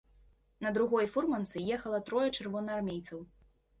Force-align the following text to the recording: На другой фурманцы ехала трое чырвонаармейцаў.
На 0.65 0.71
другой 0.77 1.05
фурманцы 1.15 1.63
ехала 1.75 1.99
трое 2.07 2.29
чырвонаармейцаў. 2.39 3.19